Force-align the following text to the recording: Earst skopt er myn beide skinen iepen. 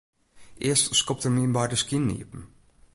Earst 0.69 0.95
skopt 1.01 1.25
er 1.27 1.33
myn 1.35 1.55
beide 1.57 1.77
skinen 1.83 2.13
iepen. 2.19 2.41